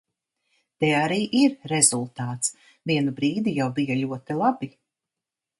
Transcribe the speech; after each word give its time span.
Te 0.83 0.87
arī 0.99 1.19
ir 1.41 1.53
rezultāts... 1.73 2.57
Vienu 2.93 3.15
brīdi 3.21 3.55
jau 3.61 3.71
bija 3.81 4.03
ļoti 4.03 4.43
labi. 4.43 4.75